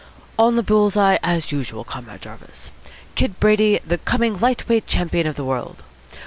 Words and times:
"On 0.39 0.55
the 0.55 0.63
bull's 0.63 0.97
eye, 0.97 1.19
as 1.21 1.51
usual, 1.51 1.83
Comrade 1.83 2.23
Jarvis. 2.23 2.71
Kid 3.13 3.39
Brady, 3.39 3.79
the 3.85 3.99
coming 3.99 4.39
light 4.39 4.67
weight 4.67 4.87
champion 4.87 5.27
of 5.27 5.35
the 5.35 5.45
world. 5.45 5.83